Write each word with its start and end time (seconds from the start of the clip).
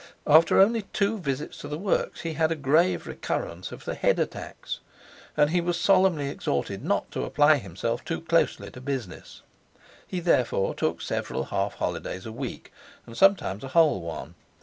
After 0.25 0.59
only 0.59 0.81
two 0.93 1.19
visits 1.19 1.59
to 1.59 1.67
the 1.67 1.77
works 1.77 2.21
he 2.21 2.33
had 2.33 2.51
a 2.51 2.55
grave 2.55 3.05
recurrence 3.05 3.71
of 3.71 3.85
the 3.85 3.93
head 3.93 4.17
attacks, 4.17 4.79
and 5.37 5.51
he 5.51 5.61
was 5.61 5.79
solemnly 5.79 6.27
exhorted 6.27 6.83
not 6.83 7.11
to 7.11 7.21
apply 7.23 7.57
himself 7.57 8.03
too 8.03 8.21
closely 8.21 8.71
to 8.71 8.81
business. 8.81 9.43
He 10.07 10.19
therefore 10.19 10.73
took 10.73 11.03
several 11.03 11.43
half 11.43 11.75
holidays 11.75 12.25
a 12.25 12.31
week, 12.31 12.73
and 13.05 13.15
sometimes 13.15 13.63
a 13.63 13.67
whole 13.77 14.01
one. 14.01 14.33